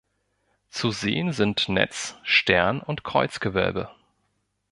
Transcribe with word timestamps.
Zu 0.71 0.89
sehen 0.89 1.31
sind 1.31 1.69
Netz-, 1.69 2.15
Stern- 2.23 2.81
und 2.81 3.03
Kreuzgewölbe. 3.03 3.91